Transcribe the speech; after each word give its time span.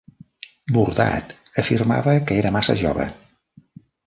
Bordat 0.77 1.35
afirmava 1.65 2.17
que 2.31 2.39
era 2.45 2.53
massa 2.57 2.79
jove. 2.81 3.07